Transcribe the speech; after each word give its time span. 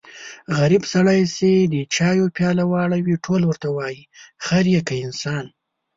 غریب 0.57 0.83
سړی 0.93 1.21
چې 1.35 1.49
د 1.73 1.75
چایو 1.95 2.25
پیاله 2.35 2.63
واړوي 2.71 3.15
ټول 3.25 3.41
ورته 3.45 3.67
وایي 3.77 4.01
خر 4.45 4.65
يې 4.73 4.81
که 4.87 4.95
انسان. 5.05 5.45